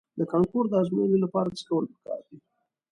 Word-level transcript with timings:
د 0.19 0.21
کانکور 0.31 0.63
د 0.69 0.73
ازموینې 0.81 1.17
لپاره 1.21 1.55
څه 1.57 1.63
کول 1.69 1.85
په 1.91 1.97
کار 2.05 2.21
دي؟ 2.27 2.37